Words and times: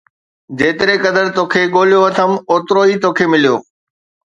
جيتري 0.61 0.95
قدر 1.05 1.25
توکي 1.35 1.63
ڳولهيو 1.75 2.01
اٿم، 2.07 2.31
اوترو 2.51 2.81
ئي 2.87 2.95
توکي 3.03 3.25
مليو 3.31 3.55